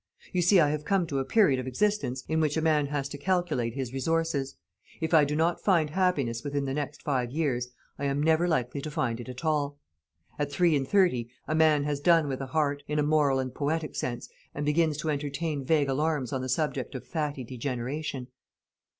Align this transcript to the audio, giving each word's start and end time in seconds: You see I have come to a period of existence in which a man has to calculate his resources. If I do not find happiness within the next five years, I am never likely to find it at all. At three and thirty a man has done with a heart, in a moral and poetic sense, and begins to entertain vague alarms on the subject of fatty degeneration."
You 0.33 0.41
see 0.41 0.59
I 0.59 0.71
have 0.71 0.83
come 0.83 1.05
to 1.05 1.19
a 1.19 1.23
period 1.25 1.59
of 1.59 1.67
existence 1.67 2.23
in 2.27 2.39
which 2.39 2.57
a 2.57 2.61
man 2.63 2.87
has 2.87 3.07
to 3.09 3.19
calculate 3.19 3.75
his 3.75 3.93
resources. 3.93 4.55
If 4.99 5.13
I 5.13 5.25
do 5.25 5.35
not 5.35 5.61
find 5.63 5.91
happiness 5.91 6.43
within 6.43 6.65
the 6.65 6.73
next 6.73 7.03
five 7.03 7.29
years, 7.29 7.67
I 7.99 8.05
am 8.05 8.19
never 8.23 8.47
likely 8.47 8.81
to 8.81 8.89
find 8.89 9.19
it 9.19 9.29
at 9.29 9.45
all. 9.45 9.77
At 10.39 10.51
three 10.51 10.75
and 10.75 10.87
thirty 10.87 11.29
a 11.47 11.53
man 11.53 11.83
has 11.83 11.99
done 11.99 12.27
with 12.27 12.41
a 12.41 12.47
heart, 12.47 12.81
in 12.87 12.97
a 12.97 13.03
moral 13.03 13.37
and 13.37 13.53
poetic 13.53 13.95
sense, 13.95 14.27
and 14.55 14.65
begins 14.65 14.97
to 14.97 15.11
entertain 15.11 15.63
vague 15.63 15.87
alarms 15.89 16.33
on 16.33 16.41
the 16.41 16.49
subject 16.49 16.95
of 16.95 17.05
fatty 17.05 17.43
degeneration." 17.43 18.29